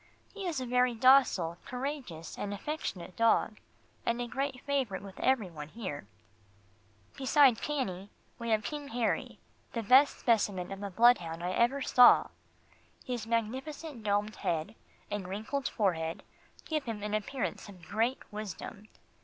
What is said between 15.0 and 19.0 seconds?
and wrinkled forehead give him an appearance of great wisdom.